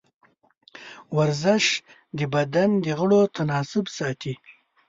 ورزش 1.17 1.65
د 2.17 2.19
بدن 2.33 2.69
د 2.83 2.87
غړو 2.99 3.21
تناسب 3.35 3.85
ساتي. 3.97 4.33